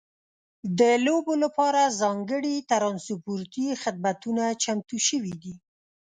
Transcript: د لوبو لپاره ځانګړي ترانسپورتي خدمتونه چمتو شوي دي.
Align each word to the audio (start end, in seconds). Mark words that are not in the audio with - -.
د 0.79 0.81
لوبو 1.05 1.33
لپاره 1.43 1.81
ځانګړي 2.01 2.55
ترانسپورتي 2.71 3.67
خدمتونه 3.83 4.43
چمتو 4.63 4.97
شوي 5.07 5.33
دي. 5.43 5.55